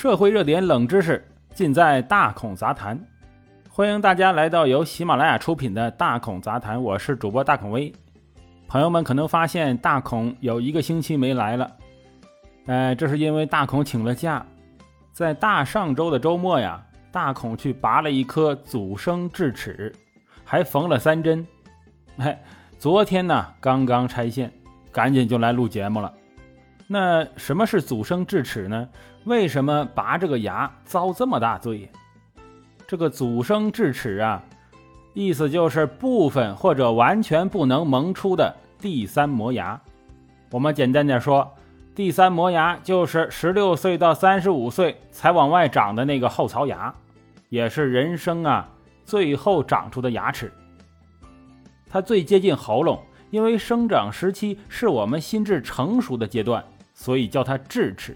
[0.00, 2.98] 社会热点、冷知识尽在大孔杂谈。
[3.68, 7.92] 欢迎大家来到由喜马拉雅出品的《大孔杂谈》，我是主播大孔威。
[8.66, 11.70] 朋友们可能发现大孔有一个星期没来了，
[12.64, 14.42] 呃，这是因为大孔请了假，
[15.12, 16.82] 在大上周的周末呀，
[17.12, 19.94] 大孔去拔了一颗阻生智齿，
[20.46, 21.46] 还缝了三针。
[22.16, 22.42] 哎，
[22.78, 24.50] 昨天呢刚刚拆线，
[24.90, 26.10] 赶紧就来录节目了。
[26.92, 28.88] 那什么是祖生智齿呢？
[29.22, 31.88] 为什么拔这个牙遭这么大罪？
[32.84, 34.42] 这个祖生智齿啊，
[35.14, 39.80] 意思就是部分或者完全不能萌出的第三磨牙。
[40.50, 41.48] 我们简单点说，
[41.94, 46.92] 第三磨牙就是十六岁到三十五岁才往外长的那个后槽牙，
[47.50, 48.68] 也是人生啊
[49.04, 50.52] 最后长出的牙齿。
[51.88, 53.00] 它最接近喉咙，
[53.30, 56.64] 因为生长时期是我们心智成熟的阶段。
[57.00, 58.14] 所以叫它智齿。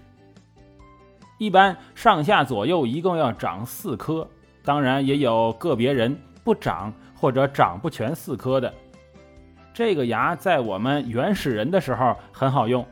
[1.39, 4.29] 一般上下左右一共要长四颗，
[4.63, 8.71] 当然也有个别人不长或者长不全四颗的。
[9.73, 12.85] 这个牙在我们原始人的时候很好用，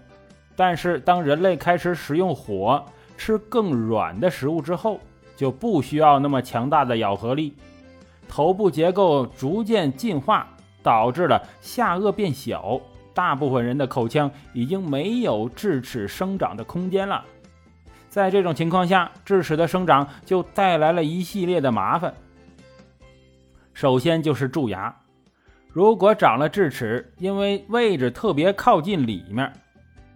[0.56, 2.84] 但是当人类开始使用火
[3.16, 5.00] 吃更软的食物之后，
[5.36, 7.54] 就不需要那么强大的咬合力，
[8.28, 10.48] 头部结构逐渐进化，
[10.82, 12.82] 导致了下颚变小。
[13.14, 17.24] 大部分人的口腔已经没有智齿生长的空间了，
[18.10, 22.14] 在这种情况下，智齿的生长就带来了一系列的麻烦。
[23.74, 24.96] 首先就是蛀牙，
[25.70, 29.52] 如果长了智齿，因为位置特别靠近里面，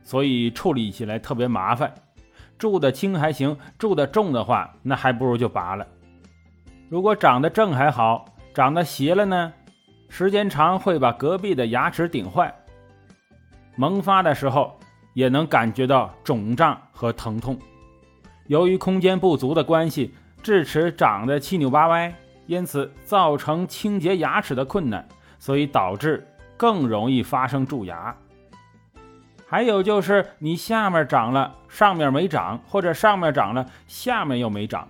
[0.03, 1.93] 所以处理起来特别麻烦。
[2.59, 5.85] 蛀的轻还行，蛀的重的话，那还不如就拔了。
[6.89, 9.53] 如果长得正还好，长得斜了呢，
[10.09, 12.53] 时间长会把隔壁的牙齿顶坏。
[13.77, 14.77] 萌发的时候
[15.13, 17.57] 也能感觉到肿胀和疼痛。
[18.47, 22.13] 由于空间不足的关系，智齿长得七扭八歪，
[22.47, 26.27] 因此造成清洁牙齿的困难，所以导致
[26.57, 28.15] 更容易发生蛀牙。
[29.45, 34.87] 还有就是你下面长了，上面没长，或者上面长了，下面又没长，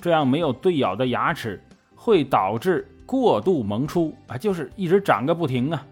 [0.00, 1.62] 这样没有对咬的牙齿
[1.96, 5.84] 会导致过度萌出啊，就是一直长个不停啊。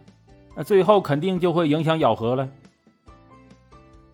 [0.57, 2.49] 那最后肯定就会影响咬合了。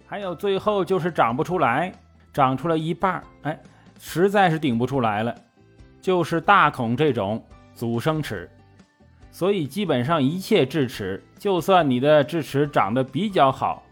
[0.06, 1.92] 还有最后就是长不出来，
[2.32, 3.58] 长出了一半哎，
[3.98, 5.34] 实在是顶不出来了，
[6.00, 7.42] 就是大孔这种
[7.74, 8.50] 阻生齿。
[9.30, 13.82] 所以基本上一切智齿，就算你的智齿长得比较好，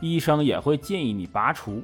[0.00, 1.82] 医生也会建议你拔除。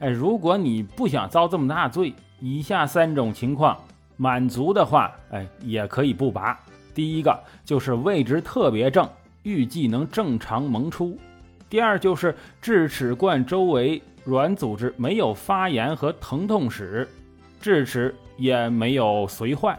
[0.00, 3.78] 哎，如果你不想遭这么大罪，以下三种情况
[4.16, 6.58] 满足的话，哎，也可以不拔。
[6.92, 9.08] 第一个就是位置特别正。
[9.42, 11.18] 预计能正常萌出。
[11.68, 17.08] 第二就是智齿冠周围软组织没有发炎和疼痛史，
[17.60, 19.78] 智齿也没有髓坏。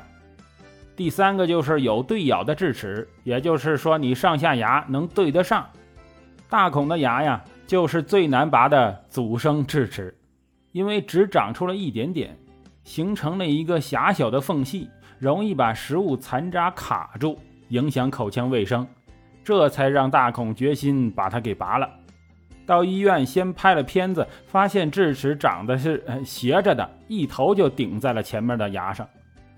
[0.96, 5.68] 第三个就是有对咬的智齿，也就是说你上下牙能对得上。
[6.50, 10.16] 大孔的牙呀，就是最难拔的阻生智齿，
[10.72, 12.38] 因为只长出了一点点，
[12.84, 18.88] 形成了一个狭小的缝隙，容易把食物残渣卡住，影响口腔卫生。
[19.44, 21.90] 这才让大孔决心把它给拔了。
[22.66, 29.08] 到医院先拍了片子，发现智齿长得是斜着的，一头就顶在了前面的牙上。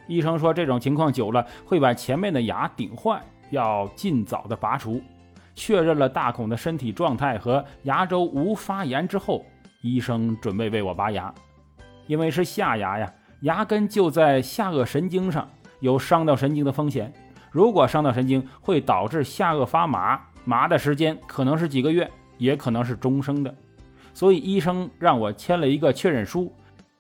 [0.08, 5.02] 医生说这种情况久了会把前面的牙顶坏，要尽早的拔除。
[5.54, 9.46] 确认了大孔的身体状态和牙周无发炎之后，
[9.82, 11.34] 医生准备为我拔牙。
[12.08, 15.48] 因为是下牙呀，牙根就在下颚神经上，
[15.80, 17.14] 有伤到神经的风险。
[17.56, 23.56] 如果伤到神经，会导致下颚发麻，麻的时间可能是几个月，也可能是终生的。
[24.14, 26.54] 所以医生让我签了一个确认书，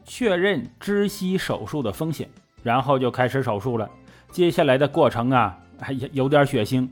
[0.06, 2.30] 确认知悉手术的风险，
[2.64, 3.90] 然后就开始手术了。
[4.32, 6.88] 接下来的过程啊，还有点血腥。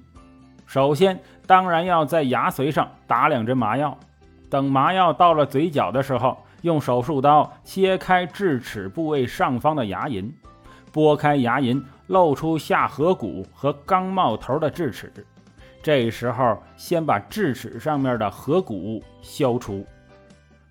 [0.66, 3.98] 首先，当然要在牙髓上打两针麻药，
[4.50, 10.30] 等麻药到了嘴角的时候，用手术刀切开智齿部位上方的牙龈，
[10.92, 11.82] 拨开牙龈。
[12.08, 15.12] 露出下颌骨和刚冒头的智齿，
[15.82, 19.86] 这时候先把智齿上面的颌骨消除，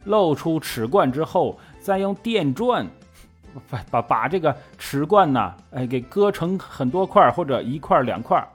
[0.05, 2.87] 露出齿冠之后，再用电钻
[3.69, 8.47] 把把把这个齿冠呢，哎，给割成很多块或者一块两块，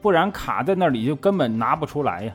[0.00, 2.34] 不然卡在那里就根本拿不出来呀。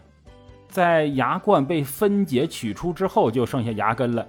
[0.70, 4.28] 在牙冠被分解取出之后，就剩下牙根了。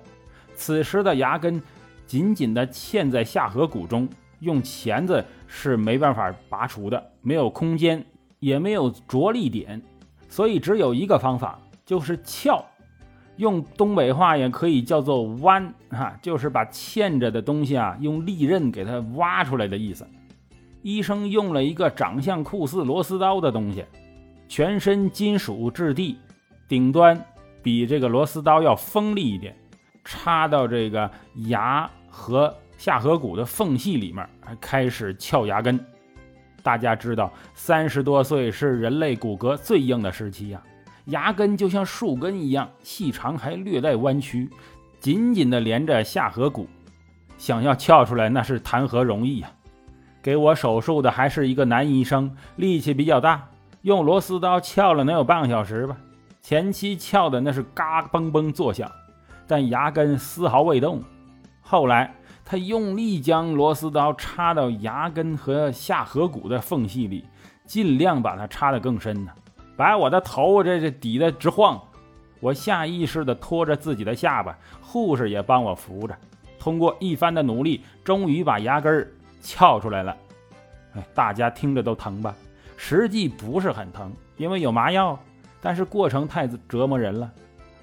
[0.54, 1.60] 此时的牙根
[2.06, 4.08] 紧紧地嵌在下颌骨中。
[4.40, 8.04] 用钳子是没办法拔除的，没有空间，
[8.38, 9.82] 也没有着力点，
[10.28, 12.64] 所以只有一个方法，就是撬。
[13.36, 20.04] 用东北话也可以叫做“弯”哈，就是把嵌着的东西啊用利刃给它挖出来的意思。
[20.82, 23.84] 医生用了一个长相酷似螺丝刀的东西，
[24.48, 26.18] 全身金属质地，
[26.66, 27.24] 顶端
[27.62, 29.56] 比这个螺丝刀要锋利一点，
[30.04, 31.08] 插到这个
[31.46, 34.26] 牙和下颌骨的缝隙里面，
[34.60, 35.78] 开始撬牙根。
[36.62, 40.62] 大家知道，三十多岁是人类骨骼最硬的时期呀。
[41.06, 44.48] 牙根就像树根一样细长，还略带弯曲，
[45.00, 46.68] 紧紧地连着下颌骨。
[47.36, 49.50] 想要撬出来，那是谈何容易呀！
[50.22, 53.48] 给我手术的还是一个男医生，力气比较大，
[53.82, 55.96] 用螺丝刀撬了能有半个小时吧。
[56.42, 58.90] 前期撬的那是嘎嘣嘣作响，
[59.46, 61.02] 但牙根丝毫未动。
[61.60, 62.14] 后来
[62.50, 67.26] 他用力将螺丝刀插到牙根和下颌骨的缝隙里，
[67.66, 69.30] 尽量把它插得更深呢。
[69.76, 71.78] 把我的头这这抵得直晃，
[72.40, 76.16] 我下意识地拖着自己的下巴，护士也帮我扶着。
[76.58, 79.12] 通过一番的努力，终于把牙根儿
[79.42, 80.16] 撬出来了。
[80.94, 82.34] 哎，大家听着都疼吧？
[82.78, 85.18] 实际不是很疼，因为有麻药，
[85.60, 87.30] 但是过程太折磨人了。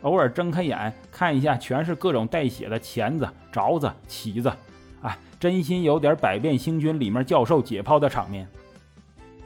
[0.02, 4.52] 偶尔睁开眼看一下，全是各种带血的钳子、凿子、起子，
[5.02, 8.48] 哎，真心有点《百变星君》里面教授解剖的场面。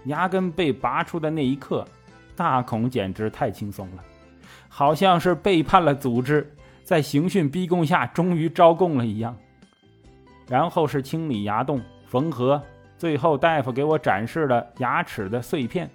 [0.06, 1.86] 牙根被拔出的那一刻。
[2.36, 4.04] 大孔简直太轻松了，
[4.70, 6.50] 好像是背叛了组织，
[6.86, 9.36] 在刑讯逼供下终于招供了一样。
[10.48, 12.64] 然后是清理牙洞、缝合，
[12.98, 15.90] 最后大夫给我展示了牙齿的碎片。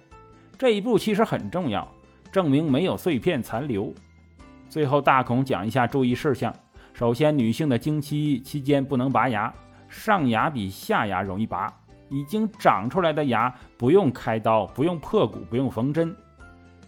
[0.55, 1.91] 这一步其实很重要，
[2.31, 3.91] 证明没有碎片残留。
[4.69, 6.53] 最后大孔讲一下注意事项：
[6.93, 9.53] 首先，女性的经期期间不能拔牙，
[9.87, 11.71] 上牙比下牙容易拔。
[12.07, 16.15] 已经长出来的牙不用开刀，不用破骨，不用缝针。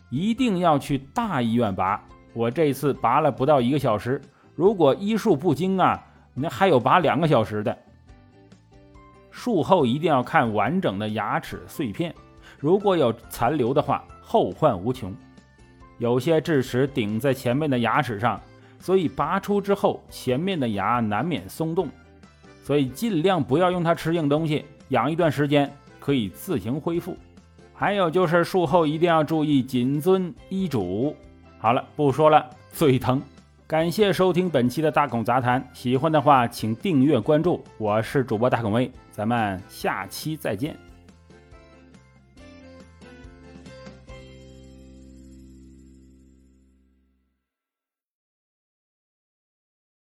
[0.10, 2.02] 一定要去大医院拔，
[2.34, 4.22] 我这次拔了不到一个小时。
[4.54, 6.02] 如果医术不精啊，
[6.34, 7.76] 那还有拔两个小时的。
[9.32, 12.14] 术后一定要看完整的牙齿碎片，
[12.60, 15.14] 如果有残留的话，后患无穷。
[15.98, 18.40] 有些智齿顶在前面的牙齿上，
[18.80, 21.88] 所以拔出之后，前面的牙难免松动，
[22.64, 27.18] 所以尽量不要用它吃硬东西，养一段时间可以自行恢复。
[27.74, 31.16] 还有就是术后一定要注意谨遵医嘱。
[31.60, 33.22] 好了，不说了，嘴疼。
[33.68, 37.64] 感谢收听本期的大孔杂谈，喜欢的话请订阅关注。
[37.78, 40.87] 我是主播大孔威，咱们下期再见。